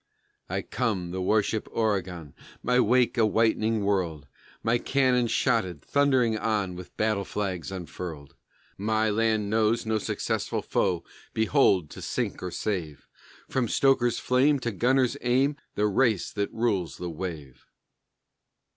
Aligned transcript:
_I 0.49 0.67
come, 0.67 1.11
the 1.11 1.21
warship 1.21 1.67
Oregon, 1.71 2.33
My 2.63 2.79
wake 2.79 3.19
a 3.19 3.25
whitening 3.27 3.83
world, 3.85 4.25
My 4.63 4.79
cannon 4.79 5.27
shotted, 5.27 5.83
thundering 5.83 6.39
on 6.39 6.73
With 6.73 6.97
battle 6.97 7.23
flags 7.23 7.71
unfurled. 7.71 8.33
My 8.79 9.11
land 9.11 9.51
knows 9.51 9.85
no 9.85 9.99
successful 9.99 10.63
foe 10.63 11.03
Behold, 11.35 11.91
to 11.91 12.01
sink 12.01 12.41
or 12.41 12.49
save, 12.49 13.07
From 13.47 13.67
stoker's 13.67 14.17
flame 14.17 14.57
to 14.61 14.71
gunner's 14.71 15.17
aim 15.21 15.57
The 15.75 15.85
race 15.85 16.31
that 16.31 16.51
rules 16.51 16.97
the 16.97 17.11
wave! 17.11 17.67